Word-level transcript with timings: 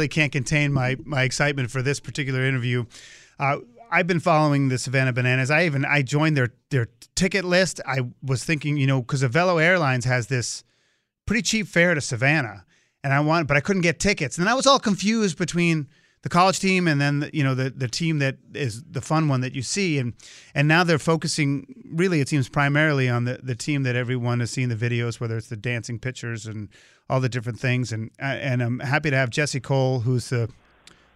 Really 0.00 0.08
can't 0.08 0.32
contain 0.32 0.72
my 0.72 0.96
my 1.04 1.24
excitement 1.24 1.70
for 1.70 1.82
this 1.82 2.00
particular 2.00 2.42
interview. 2.42 2.86
Uh, 3.38 3.58
I've 3.90 4.06
been 4.06 4.18
following 4.18 4.70
the 4.70 4.78
Savannah 4.78 5.12
Bananas. 5.12 5.50
I 5.50 5.66
even 5.66 5.84
I 5.84 6.00
joined 6.00 6.38
their 6.38 6.54
their 6.70 6.88
ticket 7.14 7.44
list. 7.44 7.82
I 7.86 8.06
was 8.22 8.42
thinking, 8.42 8.78
you 8.78 8.86
know, 8.86 9.02
because 9.02 9.22
Avelo 9.22 9.62
Airlines 9.62 10.06
has 10.06 10.28
this 10.28 10.64
pretty 11.26 11.42
cheap 11.42 11.66
fare 11.66 11.94
to 11.94 12.00
Savannah, 12.00 12.64
and 13.04 13.12
I 13.12 13.20
want, 13.20 13.46
but 13.46 13.58
I 13.58 13.60
couldn't 13.60 13.82
get 13.82 14.00
tickets, 14.00 14.38
and 14.38 14.48
I 14.48 14.54
was 14.54 14.66
all 14.66 14.78
confused 14.78 15.36
between 15.36 15.86
the 16.22 16.30
college 16.30 16.60
team 16.60 16.88
and 16.88 16.98
then 16.98 17.20
the, 17.20 17.30
you 17.34 17.44
know 17.44 17.54
the 17.54 17.68
the 17.68 17.88
team 17.88 18.20
that 18.20 18.38
is 18.54 18.82
the 18.84 19.02
fun 19.02 19.28
one 19.28 19.42
that 19.42 19.54
you 19.54 19.60
see, 19.60 19.98
and 19.98 20.14
and 20.54 20.66
now 20.66 20.82
they're 20.82 20.98
focusing 20.98 21.66
really 21.92 22.20
it 22.20 22.28
seems 22.30 22.48
primarily 22.48 23.06
on 23.06 23.24
the 23.24 23.38
the 23.42 23.54
team 23.54 23.82
that 23.82 23.96
everyone 23.96 24.40
has 24.40 24.50
seen 24.50 24.70
the 24.70 24.76
videos, 24.76 25.20
whether 25.20 25.36
it's 25.36 25.48
the 25.48 25.58
dancing 25.58 25.98
pictures 25.98 26.46
and 26.46 26.70
all 27.10 27.20
the 27.20 27.28
different 27.28 27.58
things, 27.58 27.92
and 27.92 28.10
and 28.18 28.62
I'm 28.62 28.78
happy 28.78 29.10
to 29.10 29.16
have 29.16 29.30
Jesse 29.30 29.60
Cole, 29.60 30.00
who's 30.00 30.30
the 30.30 30.48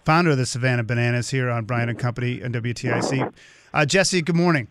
founder 0.05 0.33
of 0.33 0.39
the 0.39 0.45
Savannah 0.45 0.83
Bananas, 0.83 1.31
here 1.31 1.49
on 1.49 1.65
Brian 1.65 1.89
and 1.89 1.99
Company 1.99 2.41
and 2.41 2.55
WTIC. 2.55 3.33
Uh, 3.73 3.87
Jesse, 3.87 4.21
good 4.21 4.37
morning. 4.37 4.69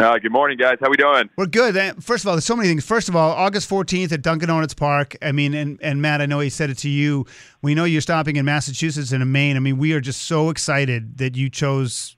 Uh, 0.00 0.18
good 0.18 0.32
morning, 0.32 0.56
guys. 0.56 0.78
How 0.80 0.88
we 0.88 0.96
doing? 0.96 1.28
We're 1.36 1.46
good. 1.46 1.76
Uh, 1.76 1.92
First 2.00 2.24
of 2.24 2.28
all, 2.28 2.34
there's 2.34 2.46
so 2.46 2.56
many 2.56 2.68
things. 2.68 2.84
First 2.84 3.08
of 3.08 3.14
all, 3.14 3.32
August 3.32 3.68
14th 3.68 4.10
at 4.10 4.22
Dunkin' 4.22 4.48
Donuts 4.48 4.74
Park. 4.74 5.14
I 5.22 5.30
mean, 5.30 5.54
and, 5.54 5.78
and 5.82 6.02
Matt, 6.02 6.22
I 6.22 6.26
know 6.26 6.40
he 6.40 6.48
said 6.50 6.70
it 6.70 6.78
to 6.78 6.88
you. 6.88 7.26
We 7.62 7.74
know 7.74 7.84
you're 7.84 8.00
stopping 8.00 8.36
in 8.36 8.44
Massachusetts 8.46 9.12
and 9.12 9.22
in 9.22 9.30
Maine. 9.30 9.56
I 9.56 9.60
mean, 9.60 9.76
we 9.76 9.92
are 9.92 10.00
just 10.00 10.22
so 10.22 10.48
excited 10.48 11.18
that 11.18 11.36
you 11.36 11.50
chose 11.50 12.16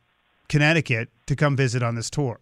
Connecticut 0.48 1.10
to 1.26 1.36
come 1.36 1.56
visit 1.56 1.82
on 1.82 1.96
this 1.96 2.08
tour. 2.08 2.38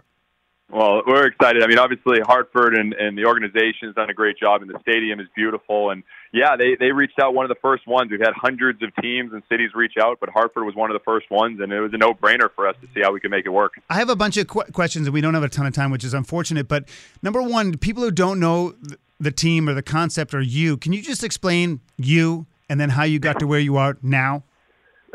Well, 0.68 1.02
we're 1.06 1.26
excited. 1.26 1.62
I 1.62 1.68
mean, 1.68 1.78
obviously, 1.78 2.18
Hartford 2.20 2.74
and, 2.74 2.92
and 2.92 3.16
the 3.16 3.24
organization 3.24 3.86
has 3.86 3.94
done 3.94 4.10
a 4.10 4.14
great 4.14 4.36
job, 4.36 4.62
and 4.62 4.70
the 4.70 4.80
stadium 4.80 5.20
is 5.20 5.28
beautiful. 5.34 5.90
And 5.90 6.02
yeah, 6.32 6.56
they, 6.56 6.74
they 6.74 6.90
reached 6.90 7.20
out 7.20 7.34
one 7.34 7.44
of 7.44 7.48
the 7.48 7.60
first 7.62 7.86
ones. 7.86 8.10
We've 8.10 8.20
had 8.20 8.34
hundreds 8.34 8.82
of 8.82 8.94
teams 8.96 9.32
and 9.32 9.44
cities 9.48 9.70
reach 9.74 9.94
out, 10.00 10.18
but 10.18 10.28
Hartford 10.28 10.64
was 10.64 10.74
one 10.74 10.90
of 10.90 10.94
the 10.94 11.04
first 11.04 11.30
ones, 11.30 11.60
and 11.60 11.72
it 11.72 11.80
was 11.80 11.92
a 11.94 11.98
no 11.98 12.14
brainer 12.14 12.50
for 12.52 12.66
us 12.66 12.74
to 12.80 12.88
see 12.92 13.00
how 13.00 13.12
we 13.12 13.20
could 13.20 13.30
make 13.30 13.46
it 13.46 13.50
work. 13.50 13.74
I 13.88 13.94
have 13.94 14.10
a 14.10 14.16
bunch 14.16 14.36
of 14.38 14.48
qu- 14.48 14.64
questions, 14.72 15.06
and 15.06 15.14
we 15.14 15.20
don't 15.20 15.34
have 15.34 15.44
a 15.44 15.48
ton 15.48 15.66
of 15.66 15.72
time, 15.72 15.92
which 15.92 16.04
is 16.04 16.12
unfortunate. 16.12 16.66
But 16.66 16.88
number 17.22 17.40
one, 17.40 17.78
people 17.78 18.02
who 18.02 18.10
don't 18.10 18.40
know 18.40 18.74
the 19.20 19.30
team 19.30 19.68
or 19.68 19.74
the 19.74 19.82
concept 19.82 20.34
or 20.34 20.40
you, 20.40 20.76
can 20.76 20.92
you 20.92 21.00
just 21.00 21.22
explain 21.22 21.80
you 21.96 22.46
and 22.68 22.80
then 22.80 22.90
how 22.90 23.04
you 23.04 23.18
got 23.18 23.38
to 23.38 23.46
where 23.46 23.60
you 23.60 23.76
are 23.76 23.96
now? 24.02 24.42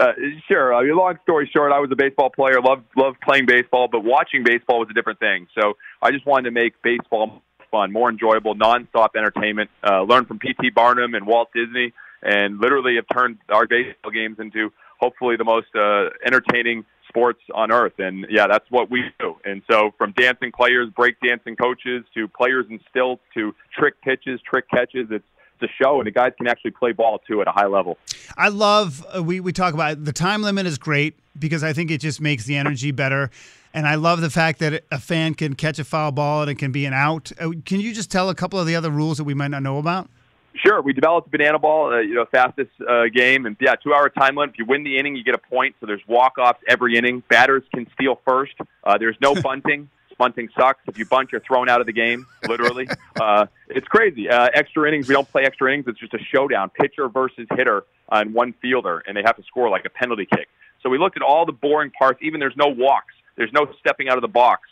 Uh, 0.02 0.14
sure. 0.48 0.74
I 0.74 0.82
mean, 0.82 0.96
long 0.96 1.20
story 1.22 1.48
short, 1.54 1.72
I 1.72 1.80
was 1.80 1.92
a 1.92 1.96
baseball 1.96 2.32
player, 2.32 2.60
loved 2.60 2.86
loved 2.98 3.22
playing 3.22 3.46
baseball, 3.46 3.88
but 3.88 4.04
watching 4.04 4.44
baseball 4.44 4.80
was 4.80 4.88
a 4.90 4.94
different 4.94 5.20
thing. 5.20 5.48
So 5.54 5.74
I 6.02 6.10
just 6.10 6.26
wanted 6.26 6.46
to 6.46 6.52
make 6.52 6.82
baseball 6.82 7.44
fun, 7.70 7.92
more 7.92 8.10
enjoyable, 8.10 8.56
nonstop 8.56 9.10
entertainment. 9.16 9.70
Uh, 9.88 10.02
learn 10.02 10.26
from 10.26 10.40
P.T. 10.40 10.72
Barnum 10.72 11.14
and 11.14 11.28
Walt 11.28 11.50
Disney, 11.54 11.94
and 12.24 12.60
literally 12.60 12.96
have 12.96 13.06
turned 13.14 13.38
our 13.50 13.68
baseball 13.68 14.10
games 14.12 14.38
into 14.40 14.74
hopefully 15.00 15.36
the 15.36 15.44
most 15.44 15.68
uh, 15.76 16.10
entertaining 16.26 16.84
sports 17.08 17.42
on 17.54 17.72
earth. 17.72 18.00
And 18.00 18.26
yeah, 18.28 18.48
that's 18.48 18.66
what 18.72 18.90
we 18.90 19.04
do. 19.20 19.36
And 19.46 19.62
so 19.70 19.92
from 20.00 20.14
dancing 20.14 20.52
players, 20.52 20.90
break 20.96 21.18
dancing 21.24 21.56
coaches, 21.56 22.06
to 22.16 22.28
players 22.28 22.66
in 22.72 22.80
stilts, 22.90 23.22
to 23.36 23.54
trick 23.78 24.02
pitches, 24.02 24.40
trick 24.50 24.68
catches, 24.68 25.10
it's 25.12 25.26
a 25.64 25.68
show, 25.82 26.00
and 26.00 26.08
the 26.08 26.12
guys 26.12 26.32
can 26.38 26.48
actually 26.48 26.72
play 26.72 26.92
ball 26.92 27.20
too 27.28 27.42
at 27.42 27.48
a 27.48 27.52
high 27.52 27.68
level. 27.68 27.98
I 28.38 28.50
love 28.50 29.06
uh, 29.16 29.24
we 29.24 29.40
we 29.40 29.52
talk 29.52 29.74
about 29.74 30.04
the 30.04 30.14
time 30.14 30.42
limit 30.42 30.66
is 30.66 30.78
great 30.78 31.16
because 31.38 31.64
I 31.64 31.74
think 31.74 31.92
it 31.92 32.00
just 32.00 32.22
makes 32.22 32.46
the 32.46 32.58
energy 32.58 32.92
better. 32.92 33.30
And 33.74 33.88
I 33.88 33.96
love 33.96 34.20
the 34.20 34.30
fact 34.30 34.60
that 34.60 34.84
a 34.92 35.00
fan 35.00 35.34
can 35.34 35.56
catch 35.56 35.80
a 35.80 35.86
foul 35.86 36.12
ball 36.12 36.42
and 36.42 36.52
it 36.52 36.56
can 36.56 36.72
be 36.74 36.86
an 36.86 36.94
out. 36.94 37.32
Uh, 37.40 37.52
Can 37.66 37.80
you 37.80 37.94
just 37.94 38.12
tell 38.12 38.30
a 38.30 38.36
couple 38.36 38.60
of 38.60 38.68
the 38.68 38.76
other 38.76 38.90
rules 38.90 39.18
that 39.18 39.24
we 39.24 39.34
might 39.34 39.48
not 39.48 39.64
know 39.64 39.78
about? 39.78 40.10
Sure, 40.56 40.82
we 40.82 40.92
developed 40.92 41.32
banana 41.32 41.58
ball, 41.58 41.94
uh, 41.94 42.00
you 42.00 42.14
know, 42.14 42.26
fastest 42.30 42.70
uh, 42.88 43.04
game, 43.14 43.46
and 43.46 43.56
yeah, 43.62 43.76
two-hour 43.76 44.10
time 44.10 44.36
limit. 44.36 44.54
If 44.54 44.60
you 44.60 44.66
win 44.66 44.84
the 44.84 44.98
inning, 44.98 45.16
you 45.16 45.24
get 45.24 45.34
a 45.34 45.38
point. 45.38 45.76
So 45.80 45.86
there's 45.86 46.02
walk-offs 46.08 46.60
every 46.68 46.98
inning. 46.98 47.24
Batters 47.30 47.64
can 47.74 47.88
steal 47.94 48.20
first. 48.28 48.54
Uh, 48.84 48.98
there's 48.98 49.16
no 49.22 49.34
bunting. 49.42 49.90
Bunting 50.22 50.50
sucks. 50.56 50.82
If 50.88 51.00
you 51.00 51.06
bunt, 51.06 51.32
you're 51.32 51.42
thrown 51.42 51.68
out 51.68 51.82
of 51.82 51.88
the 51.88 51.94
game, 51.94 52.28
literally. 52.48 52.88
uh, 53.20 53.48
it's 53.70 53.88
crazy. 53.88 54.30
Uh, 54.30 54.50
extra 54.54 54.88
innings, 54.88 55.08
we 55.08 55.16
don't 55.16 55.28
play 55.28 55.46
extra 55.46 55.74
innings. 55.74 55.88
It's 55.88 56.00
just 56.00 56.14
a 56.14 56.20
showdown, 56.20 56.70
pitcher 56.70 57.10
versus 57.10 57.48
hitter 57.56 57.86
on 58.08 58.32
one 58.32 58.54
fielder, 58.62 59.00
and 59.08 59.18
they 59.18 59.24
have 59.26 59.36
to 59.38 59.44
score 59.46 59.68
like 59.72 59.84
a 59.86 59.90
penalty 59.90 60.28
kick. 60.28 60.48
So 60.84 60.92
we 60.92 61.00
looked 61.00 61.18
at 61.18 61.24
all 61.24 61.48
the 61.48 61.52
boring 61.52 61.90
parts. 61.90 62.20
Even 62.22 62.40
there's 62.40 62.56
no 62.56 62.68
walks. 62.68 63.16
There's 63.36 63.52
no 63.52 63.66
stepping 63.80 64.10
out 64.10 64.18
of 64.20 64.22
the 64.22 64.28
box. 64.28 64.70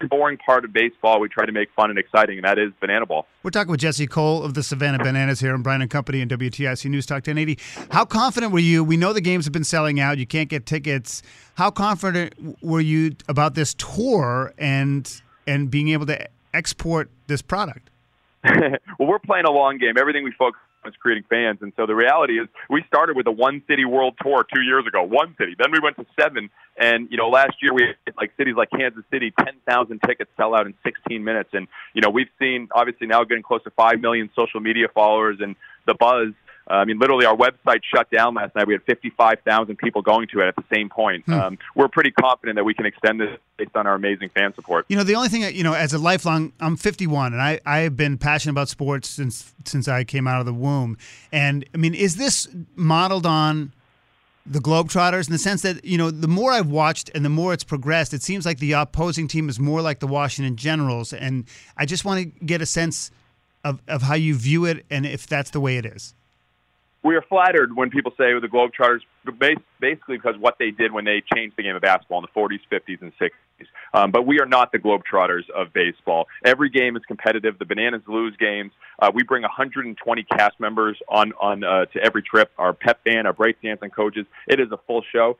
The 0.00 0.08
boring 0.08 0.36
part 0.36 0.64
of 0.64 0.72
baseball, 0.72 1.20
we 1.20 1.28
try 1.28 1.46
to 1.46 1.52
make 1.52 1.68
fun 1.76 1.90
and 1.90 1.98
exciting, 1.98 2.38
and 2.38 2.44
that 2.44 2.58
is 2.58 2.72
banana 2.80 3.06
ball. 3.06 3.26
We're 3.42 3.50
talking 3.52 3.70
with 3.70 3.80
Jesse 3.80 4.06
Cole 4.06 4.42
of 4.42 4.54
the 4.54 4.62
Savannah 4.62 4.98
Bananas 4.98 5.38
here 5.40 5.54
on 5.54 5.62
Brian 5.62 5.80
and 5.80 5.90
Company 5.90 6.20
and 6.20 6.30
WTIC 6.30 6.90
News 6.90 7.06
Talk 7.06 7.26
1080. 7.26 7.58
How 7.90 8.04
confident 8.04 8.52
were 8.52 8.58
you? 8.58 8.82
We 8.82 8.96
know 8.96 9.12
the 9.12 9.20
games 9.20 9.44
have 9.44 9.52
been 9.52 9.64
selling 9.64 10.00
out. 10.00 10.18
You 10.18 10.26
can't 10.26 10.48
get 10.48 10.66
tickets. 10.66 11.22
How 11.54 11.70
confident 11.70 12.34
were 12.62 12.80
you 12.80 13.14
about 13.28 13.54
this 13.54 13.74
tour 13.74 14.52
and 14.58 15.22
and 15.46 15.70
being 15.70 15.88
able 15.88 16.06
to 16.06 16.28
export 16.52 17.10
this 17.28 17.42
product? 17.42 17.90
well, 18.44 18.78
we're 18.98 19.18
playing 19.20 19.44
a 19.44 19.52
long 19.52 19.78
game. 19.78 19.96
Everything 19.96 20.24
we 20.24 20.32
focus 20.32 20.60
is 20.86 20.94
creating 21.00 21.24
fans, 21.28 21.58
and 21.60 21.72
so 21.76 21.86
the 21.86 21.94
reality 21.94 22.38
is, 22.38 22.48
we 22.68 22.82
started 22.86 23.16
with 23.16 23.26
a 23.26 23.30
one 23.30 23.62
city 23.68 23.84
world 23.84 24.14
tour 24.22 24.44
two 24.52 24.62
years 24.62 24.86
ago. 24.86 25.02
One 25.02 25.34
city, 25.38 25.54
then 25.58 25.70
we 25.72 25.78
went 25.80 25.96
to 25.96 26.06
seven, 26.18 26.50
and 26.76 27.08
you 27.10 27.16
know, 27.16 27.28
last 27.28 27.54
year 27.60 27.72
we 27.72 27.82
had 27.84 28.14
like 28.16 28.32
cities 28.36 28.54
like 28.56 28.70
Kansas 28.70 29.04
City, 29.10 29.32
ten 29.38 29.54
thousand 29.66 30.00
tickets 30.06 30.30
sell 30.36 30.54
out 30.54 30.66
in 30.66 30.74
16 30.84 31.22
minutes, 31.22 31.50
and 31.52 31.68
you 31.94 32.00
know, 32.00 32.10
we've 32.10 32.30
seen 32.38 32.68
obviously 32.74 33.06
now 33.06 33.24
getting 33.24 33.42
close 33.42 33.62
to 33.64 33.70
five 33.70 34.00
million 34.00 34.30
social 34.34 34.60
media 34.60 34.88
followers, 34.92 35.38
and 35.40 35.56
the 35.86 35.94
buzz. 35.94 36.32
Uh, 36.70 36.74
I 36.74 36.84
mean, 36.84 36.98
literally, 36.98 37.26
our 37.26 37.36
website 37.36 37.80
shut 37.82 38.10
down 38.10 38.34
last 38.34 38.54
night. 38.54 38.66
We 38.66 38.74
had 38.74 38.82
55,000 38.84 39.76
people 39.76 40.02
going 40.02 40.28
to 40.28 40.40
it 40.40 40.48
at 40.48 40.56
the 40.56 40.64
same 40.72 40.88
point. 40.88 41.24
Hmm. 41.24 41.32
Um, 41.32 41.58
we're 41.74 41.88
pretty 41.88 42.12
confident 42.12 42.56
that 42.56 42.64
we 42.64 42.74
can 42.74 42.86
extend 42.86 43.20
this 43.20 43.36
based 43.56 43.76
on 43.76 43.86
our 43.86 43.94
amazing 43.94 44.28
fan 44.28 44.54
support. 44.54 44.86
You 44.88 44.96
know, 44.96 45.04
the 45.04 45.14
only 45.14 45.28
thing 45.28 45.42
that, 45.42 45.54
you 45.54 45.64
know, 45.64 45.74
as 45.74 45.92
a 45.92 45.98
lifelong, 45.98 46.52
I'm 46.60 46.76
51 46.76 47.32
and 47.32 47.42
I, 47.42 47.60
I 47.66 47.78
have 47.80 47.96
been 47.96 48.16
passionate 48.18 48.52
about 48.52 48.68
sports 48.68 49.08
since 49.08 49.52
since 49.64 49.88
I 49.88 50.04
came 50.04 50.26
out 50.26 50.40
of 50.40 50.46
the 50.46 50.54
womb. 50.54 50.96
And 51.30 51.64
I 51.74 51.78
mean, 51.78 51.94
is 51.94 52.16
this 52.16 52.48
modeled 52.76 53.26
on 53.26 53.72
the 54.44 54.58
Globetrotters 54.58 55.28
in 55.28 55.32
the 55.32 55.38
sense 55.38 55.62
that, 55.62 55.84
you 55.84 55.96
know, 55.96 56.10
the 56.10 56.28
more 56.28 56.52
I've 56.52 56.68
watched 56.68 57.10
and 57.14 57.24
the 57.24 57.28
more 57.28 57.52
it's 57.52 57.64
progressed, 57.64 58.12
it 58.12 58.22
seems 58.22 58.44
like 58.44 58.58
the 58.58 58.72
opposing 58.72 59.28
team 59.28 59.48
is 59.48 59.60
more 59.60 59.80
like 59.80 60.00
the 60.00 60.06
Washington 60.06 60.56
Generals. 60.56 61.12
And 61.12 61.44
I 61.76 61.86
just 61.86 62.04
want 62.04 62.20
to 62.20 62.44
get 62.44 62.60
a 62.60 62.66
sense 62.66 63.10
of, 63.64 63.80
of 63.86 64.02
how 64.02 64.14
you 64.14 64.34
view 64.34 64.64
it 64.64 64.84
and 64.90 65.06
if 65.06 65.26
that's 65.26 65.50
the 65.50 65.60
way 65.60 65.76
it 65.76 65.86
is. 65.86 66.14
We 67.02 67.16
are 67.16 67.22
flattered 67.22 67.74
when 67.74 67.90
people 67.90 68.12
say 68.12 68.38
the 68.38 68.48
Globetrotters, 68.48 69.00
basically 69.80 70.16
because 70.16 70.36
what 70.38 70.56
they 70.58 70.70
did 70.70 70.92
when 70.92 71.04
they 71.04 71.22
changed 71.34 71.56
the 71.56 71.64
game 71.64 71.74
of 71.74 71.82
basketball 71.82 72.18
in 72.18 72.26
the 72.32 72.40
40s, 72.40 72.60
50s, 72.70 73.02
and 73.02 73.12
60s. 73.18 73.30
Um, 73.94 74.10
but 74.10 74.26
we 74.26 74.40
are 74.40 74.46
not 74.46 74.72
the 74.72 74.78
Globetrotters 74.78 75.48
of 75.50 75.72
baseball. 75.72 76.26
Every 76.44 76.70
game 76.70 76.96
is 76.96 77.02
competitive. 77.06 77.58
The 77.58 77.64
Bananas 77.64 78.02
lose 78.06 78.36
games. 78.36 78.72
Uh, 78.98 79.10
we 79.14 79.22
bring 79.22 79.42
120 79.42 80.22
cast 80.24 80.58
members 80.58 80.98
on 81.08 81.32
on 81.40 81.64
uh, 81.64 81.86
to 81.86 82.00
every 82.02 82.22
trip. 82.22 82.50
Our 82.58 82.72
pep 82.72 83.04
band, 83.04 83.26
our 83.26 83.32
breakdancing 83.32 83.92
coaches. 83.92 84.26
It 84.48 84.60
is 84.60 84.70
a 84.72 84.78
full 84.86 85.02
show. 85.12 85.36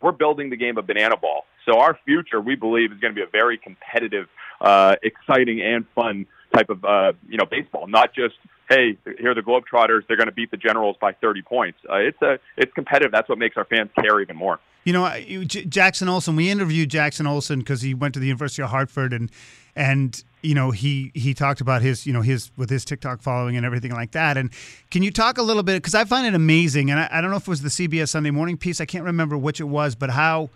We're 0.00 0.12
building 0.12 0.50
the 0.50 0.56
game 0.56 0.76
of 0.78 0.86
banana 0.86 1.16
ball. 1.16 1.44
So 1.64 1.78
our 1.78 1.96
future, 2.04 2.40
we 2.40 2.56
believe, 2.56 2.90
is 2.92 2.98
going 2.98 3.14
to 3.14 3.18
be 3.18 3.22
a 3.22 3.30
very 3.30 3.56
competitive, 3.56 4.28
uh, 4.60 4.96
exciting, 5.02 5.62
and 5.62 5.86
fun 5.94 6.26
type 6.52 6.70
of 6.70 6.84
uh, 6.84 7.12
you 7.28 7.38
know 7.38 7.46
baseball. 7.46 7.86
Not 7.86 8.14
just 8.14 8.34
hey, 8.72 8.96
here 9.18 9.30
are 9.30 9.34
the 9.34 9.42
Globetrotters. 9.42 10.06
They're 10.06 10.16
going 10.16 10.28
to 10.28 10.32
beat 10.32 10.50
the 10.50 10.56
Generals 10.56 10.96
by 11.00 11.12
30 11.12 11.42
points. 11.42 11.78
Uh, 11.88 11.96
it's 11.96 12.20
a 12.22 12.38
it's 12.56 12.72
competitive. 12.72 13.12
That's 13.12 13.28
what 13.28 13.38
makes 13.38 13.56
our 13.56 13.64
fans 13.64 13.90
care 14.00 14.20
even 14.20 14.36
more. 14.36 14.60
You 14.84 14.92
know, 14.92 15.08
Jackson 15.44 16.08
Olson. 16.08 16.34
We 16.34 16.50
interviewed 16.50 16.90
Jackson 16.90 17.26
Olson 17.26 17.60
because 17.60 17.82
he 17.82 17.94
went 17.94 18.14
to 18.14 18.20
the 18.20 18.26
University 18.26 18.62
of 18.62 18.70
Hartford, 18.70 19.12
and 19.12 19.30
and 19.76 20.22
you 20.42 20.54
know 20.54 20.72
he 20.72 21.12
he 21.14 21.34
talked 21.34 21.60
about 21.60 21.82
his 21.82 22.04
you 22.04 22.12
know 22.12 22.22
his 22.22 22.50
with 22.56 22.68
his 22.68 22.84
TikTok 22.84 23.22
following 23.22 23.56
and 23.56 23.64
everything 23.64 23.92
like 23.92 24.10
that. 24.12 24.36
And 24.36 24.50
can 24.90 25.04
you 25.04 25.12
talk 25.12 25.38
a 25.38 25.42
little 25.42 25.62
bit 25.62 25.74
because 25.74 25.94
I 25.94 26.04
find 26.04 26.26
it 26.26 26.34
amazing, 26.34 26.90
and 26.90 26.98
I, 26.98 27.08
I 27.12 27.20
don't 27.20 27.30
know 27.30 27.36
if 27.36 27.42
it 27.42 27.48
was 27.48 27.62
the 27.62 27.68
CBS 27.68 28.08
Sunday 28.08 28.30
Morning 28.30 28.56
piece. 28.56 28.80
I 28.80 28.84
can't 28.84 29.04
remember 29.04 29.38
which 29.38 29.60
it 29.60 29.68
was, 29.68 29.94
but 29.94 30.10
how 30.10 30.50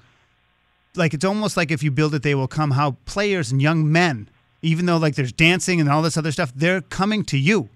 like 0.97 1.15
it's 1.15 1.25
almost 1.25 1.57
like 1.57 1.71
if 1.71 1.85
you 1.85 1.93
build 1.93 2.13
it, 2.15 2.25
they 2.25 2.35
will 2.35 2.49
come. 2.49 2.73
How 2.73 2.97
players 3.05 3.53
and 3.53 3.63
young 3.63 3.91
men, 3.93 4.29
even 4.61 4.87
though 4.87 4.97
like 4.97 5.15
there's 5.15 5.33
dancing 5.33 5.81
and 5.81 5.89
all 5.89 6.03
this 6.03 6.17
other 6.17 6.33
stuff, 6.33 6.53
they're 6.53 6.81
coming 6.81 7.25
to 7.27 7.39
you. 7.39 7.69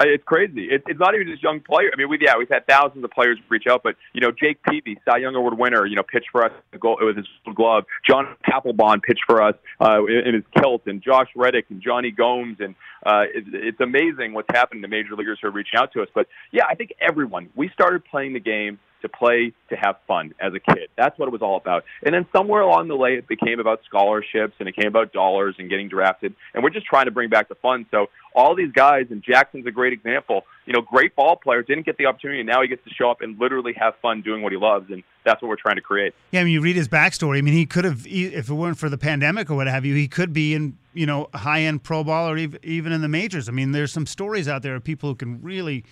It's 0.00 0.24
crazy. 0.24 0.68
It, 0.70 0.82
it's 0.86 0.98
not 0.98 1.14
even 1.14 1.28
just 1.28 1.42
young 1.42 1.60
players. 1.60 1.92
I 1.94 1.96
mean, 1.96 2.08
we 2.08 2.18
yeah, 2.20 2.36
we've 2.38 2.48
had 2.48 2.66
thousands 2.66 3.04
of 3.04 3.10
players 3.10 3.38
reach 3.48 3.64
out, 3.68 3.82
but 3.82 3.96
you 4.12 4.20
know, 4.20 4.30
Jake 4.32 4.62
Peavy, 4.62 4.98
Cy 5.04 5.18
Young 5.18 5.34
Award 5.34 5.58
winner, 5.58 5.84
you 5.86 5.96
know, 5.96 6.02
pitched 6.02 6.28
for 6.32 6.44
us 6.44 6.52
with 6.72 7.16
his 7.16 7.26
glove. 7.54 7.84
John 8.06 8.34
Papelbon 8.48 9.02
pitched 9.02 9.24
for 9.26 9.42
us 9.42 9.54
uh, 9.80 10.04
in 10.06 10.34
his 10.34 10.44
kilt, 10.56 10.82
and 10.86 11.02
Josh 11.02 11.28
Reddick 11.36 11.66
and 11.70 11.82
Jonny 11.82 12.10
Gomes, 12.10 12.56
and 12.60 12.74
uh, 13.04 13.24
it, 13.34 13.44
it's 13.52 13.80
amazing 13.80 14.32
what's 14.32 14.48
happening 14.50 14.82
to 14.82 14.88
major 14.88 15.14
leaguers 15.16 15.38
who 15.42 15.48
are 15.48 15.52
reaching 15.52 15.78
out 15.78 15.92
to 15.92 16.02
us. 16.02 16.08
But 16.14 16.28
yeah, 16.50 16.64
I 16.68 16.74
think 16.74 16.94
everyone. 17.00 17.50
We 17.54 17.68
started 17.70 18.04
playing 18.04 18.32
the 18.32 18.40
game 18.40 18.78
to 19.02 19.08
play 19.08 19.52
to 19.68 19.76
have 19.76 19.96
fun 20.06 20.34
as 20.40 20.52
a 20.54 20.60
kid. 20.60 20.88
That's 20.96 21.18
what 21.18 21.26
it 21.26 21.32
was 21.32 21.42
all 21.42 21.56
about. 21.56 21.84
And 22.02 22.14
then 22.14 22.26
somewhere 22.32 22.60
along 22.60 22.88
the 22.88 22.96
way, 22.96 23.14
it 23.14 23.28
became 23.28 23.60
about 23.60 23.80
scholarships 23.86 24.54
and 24.58 24.68
it 24.68 24.76
came 24.76 24.88
about 24.88 25.12
dollars 25.12 25.56
and 25.58 25.70
getting 25.70 25.88
drafted. 25.88 26.34
And 26.54 26.62
we're 26.62 26.70
just 26.70 26.86
trying 26.86 27.06
to 27.06 27.10
bring 27.10 27.28
back 27.28 27.48
the 27.48 27.54
fun. 27.56 27.86
So 27.90 28.06
all 28.34 28.54
these 28.54 28.72
guys, 28.72 29.06
and 29.10 29.22
Jackson's 29.22 29.66
a 29.66 29.70
great 29.70 29.92
example. 29.92 30.44
You 30.66 30.72
know, 30.72 30.80
great 30.82 31.16
ball 31.16 31.36
player 31.36 31.62
didn't 31.62 31.86
get 31.86 31.96
the 31.96 32.06
opportunity. 32.06 32.40
And 32.40 32.48
now 32.48 32.62
he 32.62 32.68
gets 32.68 32.84
to 32.84 32.90
show 32.90 33.10
up 33.10 33.20
and 33.20 33.38
literally 33.38 33.72
have 33.74 33.94
fun 34.02 34.22
doing 34.22 34.42
what 34.42 34.52
he 34.52 34.58
loves. 34.58 34.90
And 34.90 35.02
that's 35.24 35.42
what 35.42 35.48
we're 35.48 35.56
trying 35.56 35.76
to 35.76 35.82
create. 35.82 36.14
Yeah, 36.30 36.40
I 36.40 36.44
mean, 36.44 36.52
you 36.52 36.60
read 36.60 36.76
his 36.76 36.88
backstory. 36.88 37.38
I 37.38 37.42
mean, 37.42 37.54
he 37.54 37.66
could 37.66 37.84
have, 37.84 38.06
if 38.06 38.48
it 38.48 38.54
weren't 38.54 38.78
for 38.78 38.88
the 38.88 38.98
pandemic 38.98 39.50
or 39.50 39.54
what 39.54 39.66
have 39.66 39.84
you, 39.84 39.94
he 39.94 40.08
could 40.08 40.32
be 40.32 40.54
in, 40.54 40.76
you 40.94 41.06
know, 41.06 41.28
high 41.34 41.62
end 41.62 41.82
pro 41.82 42.04
ball 42.04 42.28
or 42.28 42.36
even 42.36 42.92
in 42.92 43.00
the 43.00 43.08
majors. 43.08 43.48
I 43.48 43.52
mean, 43.52 43.72
there's 43.72 43.92
some 43.92 44.06
stories 44.06 44.48
out 44.48 44.62
there 44.62 44.74
of 44.74 44.84
people 44.84 45.10
who 45.10 45.14
can 45.14 45.42
really 45.42 45.84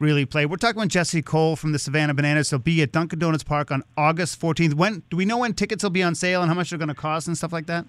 really 0.00 0.24
play. 0.24 0.46
We're 0.46 0.56
talking 0.56 0.80
with 0.80 0.88
Jesse 0.88 1.22
Cole 1.22 1.54
from 1.54 1.72
the 1.72 1.78
Savannah 1.78 2.14
Bananas. 2.14 2.50
They'll 2.50 2.58
be 2.58 2.82
at 2.82 2.90
Dunkin' 2.90 3.18
Donuts 3.18 3.44
Park 3.44 3.70
on 3.70 3.84
August 3.96 4.40
14th. 4.40 4.74
When 4.74 5.02
do 5.10 5.16
we 5.16 5.24
know 5.24 5.38
when 5.38 5.52
tickets 5.52 5.84
will 5.84 5.90
be 5.90 6.02
on 6.02 6.14
sale 6.14 6.40
and 6.40 6.48
how 6.48 6.54
much 6.54 6.70
they're 6.70 6.78
going 6.78 6.88
to 6.88 6.94
cost 6.94 7.28
and 7.28 7.36
stuff 7.36 7.52
like 7.52 7.66
that? 7.66 7.84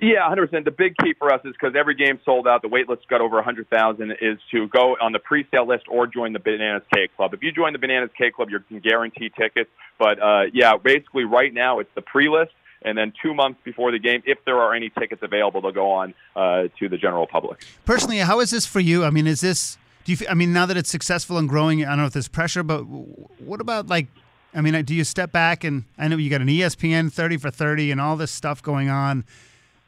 Yeah, 0.00 0.30
100%. 0.30 0.64
The 0.64 0.70
big 0.70 0.96
key 0.96 1.12
for 1.18 1.30
us 1.30 1.42
is 1.44 1.52
because 1.52 1.76
every 1.78 1.94
game 1.94 2.18
sold 2.24 2.48
out, 2.48 2.62
the 2.62 2.68
wait 2.68 2.88
list 2.88 3.06
got 3.08 3.20
over 3.20 3.36
100,000, 3.36 4.12
is 4.22 4.38
to 4.50 4.66
go 4.68 4.96
on 4.98 5.12
the 5.12 5.18
pre-sale 5.18 5.66
list 5.66 5.84
or 5.90 6.06
join 6.06 6.32
the 6.32 6.38
Bananas 6.38 6.84
K 6.94 7.08
Club. 7.14 7.34
If 7.34 7.42
you 7.42 7.52
join 7.52 7.74
the 7.74 7.78
Bananas 7.78 8.08
K 8.16 8.30
Club, 8.30 8.48
you 8.50 8.60
can 8.60 8.78
guarantee 8.80 9.30
tickets. 9.38 9.68
But 9.98 10.22
uh, 10.22 10.44
yeah, 10.54 10.78
basically 10.78 11.24
right 11.24 11.52
now 11.52 11.80
it's 11.80 11.90
the 11.94 12.00
pre-list, 12.00 12.52
and 12.82 12.96
then 12.96 13.12
two 13.22 13.34
months 13.34 13.60
before 13.62 13.92
the 13.92 13.98
game, 13.98 14.22
if 14.24 14.38
there 14.46 14.56
are 14.56 14.74
any 14.74 14.88
tickets 14.88 15.22
available, 15.22 15.60
they'll 15.60 15.70
go 15.70 15.90
on 15.90 16.14
uh, 16.34 16.68
to 16.78 16.88
the 16.88 16.96
general 16.96 17.26
public. 17.26 17.62
Personally, 17.84 18.18
how 18.18 18.40
is 18.40 18.50
this 18.50 18.64
for 18.64 18.80
you? 18.80 19.04
I 19.04 19.10
mean, 19.10 19.26
is 19.26 19.42
this 19.42 19.76
do 20.04 20.12
you? 20.12 20.18
I 20.28 20.34
mean, 20.34 20.52
now 20.52 20.66
that 20.66 20.76
it's 20.76 20.90
successful 20.90 21.38
and 21.38 21.48
growing, 21.48 21.84
I 21.84 21.90
don't 21.90 21.98
know 21.98 22.06
if 22.06 22.12
there's 22.12 22.28
pressure, 22.28 22.62
but 22.62 22.82
what 22.82 23.60
about 23.60 23.88
like? 23.88 24.06
I 24.54 24.60
mean, 24.60 24.84
do 24.84 24.94
you 24.94 25.04
step 25.04 25.30
back 25.30 25.62
and 25.62 25.84
I 25.96 26.08
know 26.08 26.16
you 26.16 26.28
got 26.28 26.40
an 26.40 26.48
ESPN 26.48 27.12
30 27.12 27.36
for 27.36 27.50
30 27.52 27.92
and 27.92 28.00
all 28.00 28.16
this 28.16 28.32
stuff 28.32 28.60
going 28.60 28.88
on. 28.88 29.24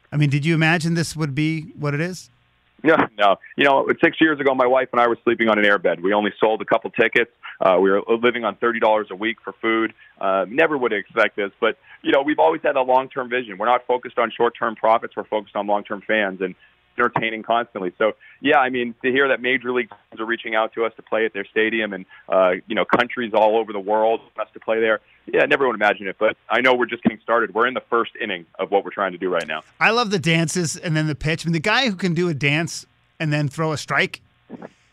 I 0.09 0.15
mean, 0.15 0.29
did 0.29 0.45
you 0.45 0.53
imagine 0.53 0.93
this 0.93 1.17
would 1.17 1.35
be 1.35 1.63
what 1.77 1.93
it 1.93 2.01
is? 2.01 2.29
No, 2.85 2.97
no. 3.17 3.37
You 3.55 3.63
know, 3.63 3.87
six 4.03 4.19
years 4.19 4.41
ago, 4.41 4.53
my 4.53 4.67
wife 4.67 4.89
and 4.91 4.99
I 4.99 5.07
were 5.07 5.17
sleeping 5.23 5.47
on 5.47 5.57
an 5.57 5.63
airbed. 5.63 6.01
We 6.01 6.11
only 6.11 6.33
sold 6.37 6.61
a 6.61 6.65
couple 6.65 6.89
tickets. 6.89 7.31
Uh, 7.61 7.77
we 7.79 7.89
were 7.89 8.01
living 8.21 8.43
on 8.43 8.57
thirty 8.57 8.81
dollars 8.81 9.07
a 9.09 9.15
week 9.15 9.37
for 9.41 9.53
food. 9.61 9.93
Uh, 10.19 10.45
never 10.49 10.77
would 10.77 10.91
expect 10.91 11.37
this, 11.37 11.51
but 11.61 11.77
you 12.01 12.11
know, 12.11 12.21
we've 12.21 12.39
always 12.39 12.61
had 12.61 12.75
a 12.75 12.81
long-term 12.81 13.29
vision. 13.29 13.57
We're 13.57 13.67
not 13.67 13.87
focused 13.87 14.19
on 14.19 14.31
short-term 14.35 14.75
profits. 14.75 15.15
We're 15.15 15.23
focused 15.23 15.55
on 15.55 15.65
long-term 15.65 16.03
fans, 16.05 16.41
and 16.41 16.55
entertaining 16.97 17.43
constantly. 17.43 17.93
So 17.97 18.13
yeah, 18.41 18.59
I 18.59 18.69
mean 18.69 18.95
to 19.03 19.11
hear 19.11 19.27
that 19.27 19.41
major 19.41 19.71
league 19.71 19.89
teams 19.89 20.19
are 20.19 20.25
reaching 20.25 20.55
out 20.55 20.73
to 20.73 20.85
us 20.85 20.93
to 20.95 21.01
play 21.01 21.25
at 21.25 21.33
their 21.33 21.45
stadium 21.45 21.93
and 21.93 22.05
uh, 22.29 22.53
you 22.67 22.75
know 22.75 22.85
countries 22.85 23.33
all 23.33 23.57
over 23.57 23.73
the 23.73 23.79
world 23.79 24.21
us 24.39 24.47
to 24.53 24.59
play 24.59 24.79
there. 24.79 24.99
Yeah, 25.25 25.43
I 25.43 25.45
never 25.45 25.67
would 25.67 25.75
imagine 25.75 26.07
it, 26.07 26.17
but 26.19 26.35
I 26.49 26.61
know 26.61 26.73
we're 26.73 26.85
just 26.85 27.03
getting 27.03 27.19
started. 27.21 27.53
We're 27.53 27.67
in 27.67 27.73
the 27.73 27.83
first 27.89 28.11
inning 28.21 28.45
of 28.59 28.71
what 28.71 28.83
we're 28.83 28.91
trying 28.91 29.13
to 29.13 29.17
do 29.17 29.29
right 29.29 29.47
now. 29.47 29.63
I 29.79 29.91
love 29.91 30.11
the 30.11 30.19
dances 30.19 30.75
and 30.75 30.97
then 30.97 31.07
the 31.07 31.15
pitch. 31.15 31.45
I 31.45 31.47
mean, 31.47 31.53
the 31.53 31.59
guy 31.59 31.89
who 31.89 31.95
can 31.95 32.13
do 32.13 32.27
a 32.27 32.33
dance 32.33 32.85
and 33.19 33.31
then 33.31 33.47
throw 33.47 33.71
a 33.71 33.77
strike. 33.77 34.21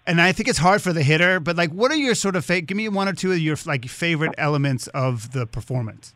And 0.06 0.20
I 0.20 0.32
think 0.32 0.48
it's 0.48 0.58
hard 0.58 0.82
for 0.82 0.92
the 0.92 1.02
hitter, 1.02 1.40
but 1.40 1.56
like, 1.56 1.70
what 1.70 1.90
are 1.90 1.96
your 1.96 2.14
sort 2.14 2.36
of 2.36 2.46
give 2.46 2.76
me 2.76 2.88
one 2.88 3.08
or 3.08 3.12
two 3.12 3.32
of 3.32 3.38
your 3.38 3.56
like 3.66 3.86
favorite 3.86 4.34
elements 4.38 4.86
of 4.88 5.32
the 5.32 5.46
performance? 5.46 6.14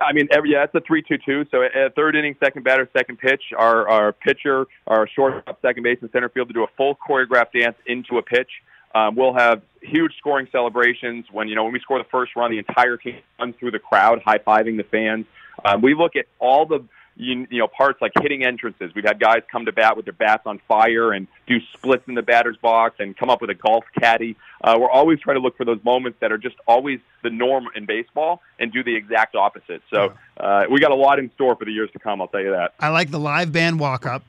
I 0.00 0.12
mean, 0.12 0.28
every 0.30 0.52
yeah, 0.52 0.64
it's 0.64 0.74
a 0.74 0.80
three-two-two. 0.80 1.46
So 1.50 1.62
at 1.62 1.94
third 1.96 2.14
inning, 2.14 2.36
second 2.42 2.62
batter, 2.62 2.88
second 2.96 3.18
pitch, 3.18 3.42
our 3.56 3.88
our 3.88 4.12
pitcher, 4.12 4.66
our 4.86 5.08
shortstop, 5.08 5.60
second 5.60 5.82
base, 5.82 5.98
and 6.00 6.10
center 6.12 6.28
field 6.28 6.48
to 6.48 6.54
do 6.54 6.62
a 6.62 6.68
full 6.76 6.96
choreographed 6.96 7.52
dance 7.58 7.76
into 7.86 8.18
a 8.18 8.22
pitch. 8.22 8.50
Um, 8.94 9.16
we'll 9.16 9.34
have 9.34 9.62
huge 9.82 10.12
scoring 10.18 10.48
celebrations 10.52 11.26
when 11.30 11.48
you 11.48 11.54
know 11.54 11.64
when 11.64 11.72
we 11.72 11.80
score 11.80 11.98
the 11.98 12.08
first 12.10 12.36
run, 12.36 12.50
the 12.50 12.58
entire 12.58 12.96
team 12.96 13.16
runs 13.38 13.54
through 13.58 13.72
the 13.72 13.78
crowd, 13.78 14.22
high 14.24 14.38
fiving 14.38 14.76
the 14.76 14.84
fans. 14.84 15.26
Um, 15.64 15.82
we 15.82 15.94
look 15.94 16.14
at 16.16 16.26
all 16.38 16.64
the 16.64 16.84
you, 17.18 17.46
you 17.50 17.58
know 17.58 17.68
parts 17.68 18.00
like 18.00 18.12
hitting 18.22 18.44
entrances. 18.44 18.92
We've 18.94 19.04
had 19.04 19.20
guys 19.20 19.42
come 19.50 19.66
to 19.66 19.72
bat 19.72 19.96
with 19.96 20.06
their 20.06 20.14
bats 20.14 20.44
on 20.46 20.60
fire 20.68 21.12
and 21.12 21.26
do 21.46 21.58
splits 21.74 22.04
in 22.06 22.14
the 22.14 22.22
batter's 22.22 22.56
box 22.56 22.96
and 23.00 23.16
come 23.16 23.28
up 23.28 23.40
with 23.40 23.50
a 23.50 23.54
golf 23.54 23.84
caddy. 23.98 24.36
Uh, 24.62 24.78
we're 24.80 24.90
always 24.90 25.20
trying 25.20 25.36
to 25.36 25.42
look 25.42 25.56
for 25.56 25.64
those 25.64 25.82
moments 25.84 26.18
that 26.20 26.32
are 26.32 26.38
just 26.38 26.56
always 26.66 27.00
the 27.22 27.30
norm 27.30 27.66
in 27.74 27.84
baseball 27.84 28.40
and 28.58 28.72
do 28.72 28.82
the 28.82 28.94
exact 28.94 29.34
opposite. 29.34 29.82
So 29.92 30.14
uh, 30.38 30.64
we 30.70 30.80
got 30.80 30.92
a 30.92 30.96
lot 30.96 31.18
in 31.18 31.30
store 31.32 31.56
for 31.56 31.64
the 31.64 31.72
years 31.72 31.90
to 31.92 31.98
come. 31.98 32.20
I'll 32.20 32.28
tell 32.28 32.40
you 32.40 32.52
that. 32.52 32.74
I 32.78 32.88
like 32.88 33.10
the 33.10 33.20
live 33.20 33.52
band 33.52 33.80
walk 33.80 34.06
up. 34.06 34.24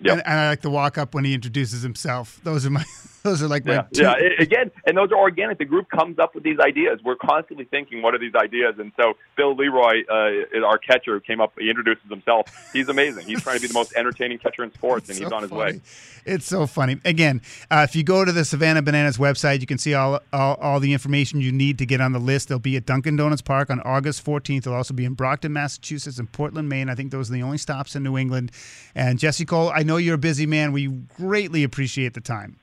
Yep. 0.00 0.12
And, 0.12 0.26
and 0.26 0.40
I 0.40 0.48
like 0.50 0.60
the 0.60 0.70
walk 0.70 0.98
up 0.98 1.14
when 1.14 1.24
he 1.24 1.32
introduces 1.32 1.82
himself. 1.82 2.40
Those 2.42 2.66
are 2.66 2.70
my 2.70 2.84
those 3.26 3.42
are 3.42 3.48
like 3.48 3.64
yeah, 3.66 3.76
my 3.76 3.86
two. 3.92 4.02
yeah. 4.02 4.14
Again, 4.38 4.70
and 4.86 4.96
those 4.96 5.10
are 5.12 5.18
organic. 5.18 5.58
The 5.58 5.64
group 5.64 5.90
comes 5.90 6.18
up 6.18 6.34
with 6.34 6.44
these 6.44 6.58
ideas. 6.58 7.00
We're 7.04 7.16
constantly 7.16 7.64
thinking, 7.66 8.02
what 8.02 8.14
are 8.14 8.18
these 8.18 8.34
ideas? 8.34 8.76
And 8.78 8.92
so 8.96 9.14
Bill 9.36 9.54
Leroy, 9.54 10.04
uh, 10.08 10.64
our 10.66 10.78
catcher, 10.78 11.20
came 11.20 11.40
up. 11.40 11.52
He 11.58 11.68
introduces 11.68 12.08
himself. 12.08 12.70
He's 12.72 12.88
amazing. 12.88 13.26
He's 13.26 13.42
trying 13.42 13.56
to 13.56 13.62
be 13.62 13.68
the 13.68 13.74
most 13.74 13.94
entertaining 13.94 14.38
catcher 14.38 14.64
in 14.64 14.72
sports, 14.72 15.08
and 15.08 15.18
so 15.18 15.24
he's 15.24 15.32
on 15.32 15.42
his 15.42 15.50
funny. 15.50 15.74
way. 15.74 15.80
It's 16.24 16.46
so 16.46 16.66
funny. 16.66 16.98
Again, 17.04 17.40
uh, 17.70 17.86
if 17.88 17.94
you 17.94 18.02
go 18.02 18.24
to 18.24 18.32
the 18.32 18.44
Savannah 18.44 18.82
Bananas 18.82 19.16
website, 19.16 19.60
you 19.60 19.66
can 19.66 19.78
see 19.78 19.94
all, 19.94 20.20
all, 20.32 20.54
all 20.56 20.80
the 20.80 20.92
information 20.92 21.40
you 21.40 21.52
need 21.52 21.78
to 21.78 21.86
get 21.86 22.00
on 22.00 22.12
the 22.12 22.18
list. 22.18 22.48
They'll 22.48 22.58
be 22.58 22.76
at 22.76 22.84
Dunkin' 22.84 23.16
Donuts 23.16 23.42
Park 23.42 23.70
on 23.70 23.80
August 23.80 24.24
14th. 24.24 24.64
They'll 24.64 24.74
also 24.74 24.92
be 24.92 25.04
in 25.04 25.14
Brockton, 25.14 25.52
Massachusetts, 25.52 26.18
and 26.18 26.30
Portland, 26.30 26.68
Maine. 26.68 26.88
I 26.88 26.94
think 26.94 27.12
those 27.12 27.30
are 27.30 27.34
the 27.34 27.42
only 27.42 27.58
stops 27.58 27.94
in 27.94 28.02
New 28.02 28.18
England. 28.18 28.50
And 28.94 29.18
Jesse 29.18 29.44
Cole, 29.44 29.70
I 29.74 29.82
know 29.82 29.98
you're 29.98 30.16
a 30.16 30.18
busy 30.18 30.46
man. 30.46 30.72
We 30.72 30.88
greatly 30.88 31.62
appreciate 31.62 32.14
the 32.14 32.20
time. 32.20 32.58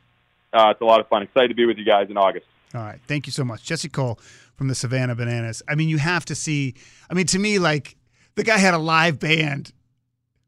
Uh, 0.53 0.69
it's 0.69 0.81
a 0.81 0.85
lot 0.85 0.99
of 0.99 1.07
fun. 1.07 1.23
Excited 1.23 1.49
to 1.49 1.55
be 1.55 1.65
with 1.65 1.77
you 1.77 1.85
guys 1.85 2.09
in 2.09 2.17
August. 2.17 2.45
All 2.75 2.81
right. 2.81 2.99
Thank 3.07 3.25
you 3.27 3.31
so 3.31 3.43
much. 3.43 3.63
Jesse 3.63 3.89
Cole 3.89 4.19
from 4.55 4.67
the 4.67 4.75
Savannah 4.75 5.15
Bananas. 5.15 5.63
I 5.67 5.75
mean, 5.75 5.89
you 5.89 5.97
have 5.97 6.25
to 6.25 6.35
see, 6.35 6.75
I 7.09 7.13
mean, 7.13 7.25
to 7.27 7.39
me, 7.39 7.59
like, 7.59 7.97
the 8.35 8.43
guy 8.43 8.57
had 8.57 8.73
a 8.73 8.79
live 8.79 9.19
band 9.19 9.73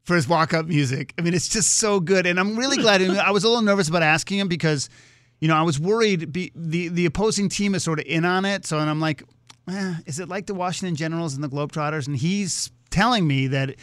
for 0.04 0.14
his 0.14 0.28
walk 0.28 0.54
up 0.54 0.66
music. 0.66 1.12
I 1.18 1.22
mean, 1.22 1.34
it's 1.34 1.48
just 1.48 1.78
so 1.78 1.98
good. 1.98 2.26
And 2.26 2.38
I'm 2.38 2.56
really 2.56 2.76
glad. 2.76 3.02
I 3.02 3.30
was 3.32 3.44
a 3.44 3.48
little 3.48 3.62
nervous 3.62 3.88
about 3.88 4.02
asking 4.02 4.38
him 4.38 4.48
because, 4.48 4.88
you 5.40 5.48
know, 5.48 5.56
I 5.56 5.62
was 5.62 5.80
worried 5.80 6.32
be, 6.32 6.52
the, 6.54 6.88
the 6.88 7.06
opposing 7.06 7.48
team 7.48 7.74
is 7.74 7.82
sort 7.82 7.98
of 7.98 8.06
in 8.06 8.24
on 8.24 8.44
it. 8.44 8.64
So, 8.64 8.78
and 8.78 8.88
I'm 8.88 9.00
like, 9.00 9.24
eh, 9.68 9.94
is 10.06 10.20
it 10.20 10.28
like 10.28 10.46
the 10.46 10.54
Washington 10.54 10.94
Generals 10.94 11.34
and 11.34 11.42
the 11.42 11.48
Globetrotters? 11.48 12.06
And 12.06 12.16
he's 12.16 12.70
telling 12.90 13.26
me 13.26 13.48
that 13.48 13.74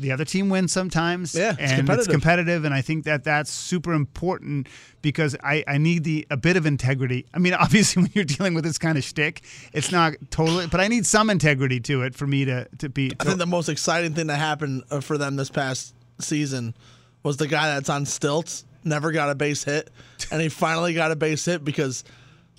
the 0.00 0.12
other 0.12 0.24
team 0.24 0.48
wins 0.48 0.72
sometimes 0.72 1.34
yeah, 1.34 1.50
it's 1.52 1.60
and 1.60 1.76
competitive. 1.76 1.98
it's 1.98 2.08
competitive 2.08 2.64
and 2.64 2.74
i 2.74 2.80
think 2.80 3.04
that 3.04 3.24
that's 3.24 3.50
super 3.50 3.92
important 3.92 4.68
because 5.02 5.36
I, 5.42 5.64
I 5.66 5.78
need 5.78 6.04
the 6.04 6.26
a 6.30 6.36
bit 6.36 6.56
of 6.56 6.66
integrity 6.66 7.26
i 7.34 7.38
mean 7.38 7.54
obviously 7.60 8.02
when 8.02 8.12
you're 8.14 8.24
dealing 8.24 8.54
with 8.54 8.64
this 8.64 8.78
kind 8.78 8.96
of 8.98 9.04
shtick 9.04 9.42
it's 9.72 9.92
not 9.92 10.14
totally 10.30 10.66
but 10.66 10.80
i 10.80 10.88
need 10.88 11.06
some 11.06 11.30
integrity 11.30 11.80
to 11.80 12.02
it 12.02 12.14
for 12.14 12.26
me 12.26 12.44
to 12.44 12.66
to 12.78 12.88
be 12.88 13.12
i 13.20 13.24
think 13.24 13.38
the 13.38 13.46
most 13.46 13.68
exciting 13.68 14.14
thing 14.14 14.26
that 14.28 14.38
happened 14.38 14.82
uh, 14.90 15.00
for 15.00 15.18
them 15.18 15.36
this 15.36 15.50
past 15.50 15.94
season 16.20 16.74
was 17.22 17.36
the 17.36 17.46
guy 17.46 17.74
that's 17.74 17.88
on 17.88 18.06
stilts 18.06 18.64
never 18.84 19.12
got 19.12 19.30
a 19.30 19.34
base 19.34 19.64
hit 19.64 19.90
and 20.30 20.40
he 20.40 20.48
finally 20.48 20.94
got 20.94 21.10
a 21.10 21.16
base 21.16 21.44
hit 21.44 21.64
because 21.64 22.04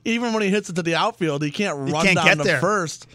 even 0.05 0.33
when 0.33 0.41
he 0.41 0.49
hits 0.49 0.69
it 0.69 0.75
to 0.75 0.83
the 0.83 0.95
outfield 0.95 1.43
he 1.43 1.51
can't 1.51 1.77
run 1.77 2.05
can't 2.05 2.15
down 2.15 2.37
to 2.37 2.43
there. 2.43 2.59
first 2.59 3.07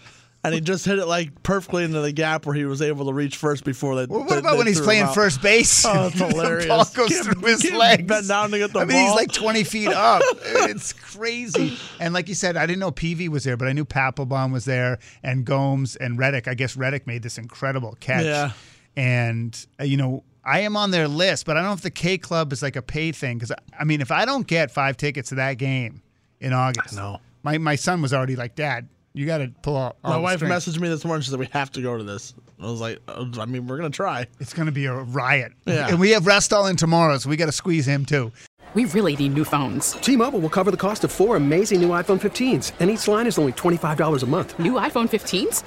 and 0.47 0.55
he 0.55 0.61
just 0.61 0.85
hit 0.85 0.99
it 0.99 1.07
like 1.07 1.43
perfectly 1.43 1.85
into 1.85 2.00
the 2.00 2.12
gap 2.12 2.47
where 2.47 2.55
he 2.55 2.65
was 2.65 2.81
able 2.83 3.07
to 3.07 3.12
reach 3.12 3.37
first 3.37 3.65
before 3.65 3.95
they. 3.97 4.07
Well, 4.07 4.21
what 4.21 4.29
they- 4.31 4.38
about 4.38 4.53
they 4.53 4.59
when 4.59 4.67
he's 4.67 4.81
playing 4.81 5.07
first 5.09 5.43
base? 5.43 5.85
Oh, 5.87 6.07
it's 6.07 6.19
the 6.19 6.26
hilarious. 6.29 6.67
ball 6.67 6.85
goes 6.95 7.09
Can't- 7.11 7.25
through 7.26 7.49
his 7.49 7.62
can't 7.62 7.76
legs. 7.76 8.03
bend 8.07 8.29
down 8.29 8.50
to 8.50 8.59
get 8.59 8.73
the 8.73 8.81
I 8.81 8.85
mean, 8.85 9.05
he's 9.07 9.15
like 9.15 9.33
20 9.33 9.65
feet 9.65 9.88
up. 9.88 10.23
it's 10.43 10.93
crazy. 10.93 11.76
And 12.00 12.15
like 12.15 12.29
you 12.29 12.35
said, 12.35 12.57
I 12.57 12.67
didn't 12.67 12.81
know 12.81 12.91
Peavy 12.91 13.29
was 13.29 13.45
there, 13.45 13.57
but 13.57 13.69
I 13.69 13.73
knew 13.73 13.85
Papelbon 13.85 14.53
was 14.53 14.65
there 14.65 14.99
and 15.23 15.45
Gomes 15.45 15.97
and 15.97 16.19
Reddick. 16.19 16.49
I 16.49 16.55
guess 16.55 16.76
Reddick 16.76 17.07
made 17.07 17.23
this 17.23 17.38
incredible 17.38 17.97
catch. 18.00 18.25
Yeah. 18.25 18.53
And, 18.97 19.67
uh, 19.81 19.85
you 19.85 19.97
know, 19.97 20.25
I 20.45 20.61
am 20.61 20.76
on 20.76 20.91
their 20.91 21.09
list, 21.09 21.45
but 21.45 21.57
I 21.57 21.61
don't 21.61 21.71
know 21.71 21.75
if 21.75 21.83
the 21.83 21.91
K 21.91 22.19
Club 22.19 22.53
is 22.53 22.62
like 22.62 22.76
a 22.76 22.83
pay 22.83 23.12
thing. 23.12 23.38
Because, 23.38 23.53
I 23.79 23.85
mean, 23.85 24.00
if 24.00 24.11
I 24.11 24.25
don't 24.25 24.47
get 24.47 24.71
five 24.71 24.97
tickets 24.97 25.31
to 25.31 25.35
that 25.37 25.55
game 25.55 26.03
in 26.41 26.53
August, 26.53 26.95
no, 26.95 27.19
My, 27.43 27.59
my 27.59 27.75
son 27.76 28.00
was 28.00 28.15
already 28.15 28.37
like, 28.37 28.55
Dad, 28.55 28.88
you 29.16 29.25
got 29.26 29.38
to 29.38 29.49
pull 29.62 29.76
out. 29.76 29.96
all 30.04 30.11
My 30.12 30.16
the 30.18 30.23
wife 30.23 30.38
strings." 30.40 30.54
messaged 30.66 30.78
me 30.78 30.88
this 30.88 31.04
morning. 31.04 31.23
She 31.23 31.30
said 31.30 31.38
we 31.40 31.49
have 31.52 31.70
to 31.73 31.80
go 31.82 31.96
to 31.96 32.04
this. 32.04 32.35
I 32.61 32.66
was 32.70 32.80
like, 32.80 32.99
uh, 33.08 33.25
I 33.38 33.46
mean, 33.46 33.66
we're 33.66 33.76
gonna 33.76 33.90
try. 33.90 34.26
It's 34.40 34.52
going 34.54 34.66
to 34.66 34.73
be 34.73 34.87
a 34.87 34.94
riot. 34.94 35.52
Yeah. 35.66 35.88
And 35.88 35.99
we 35.99 36.11
have 36.11 36.25
Restall 36.25 36.70
in 36.70 36.76
tomorrow, 36.76 37.18
so 37.18 37.28
we 37.30 37.37
got 37.37 37.46
to 37.46 37.52
squeeze 37.52 37.87
him 37.87 38.04
too. 38.04 38.30
We 38.75 38.85
really 38.87 39.16
need 39.16 39.32
new 39.32 39.44
phones. 39.44 39.92
T-Mobile 39.92 40.40
will 40.40 40.50
cover 40.50 40.70
the 40.70 40.76
cost 40.76 41.02
of 41.04 41.11
four 41.11 41.37
amazing 41.37 41.80
new 41.80 41.88
iPhone 41.90 42.20
15s, 42.20 42.73
and 42.78 42.90
each 42.90 43.08
line 43.08 43.26
is 43.26 43.38
only 43.38 43.52
$25 43.52 44.23
a 44.23 44.26
month. 44.26 44.58
New 44.58 44.73
iPhone 44.75 45.08
15s? 45.08 45.62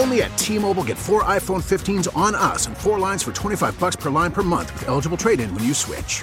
Only 0.00 0.22
at 0.22 0.38
T-Mobile 0.38 0.84
get 0.84 0.96
four 0.96 1.24
iPhone 1.24 1.62
15s 1.62 2.16
on 2.16 2.34
us 2.34 2.66
and 2.68 2.76
four 2.76 2.98
lines 2.98 3.22
for 3.22 3.32
25 3.32 3.78
bucks 3.78 3.96
per 3.96 4.08
line 4.08 4.32
per 4.32 4.42
month 4.42 4.72
with 4.72 4.88
eligible 4.88 5.18
trade-in 5.18 5.54
when 5.54 5.64
you 5.64 5.74
switch. 5.74 6.22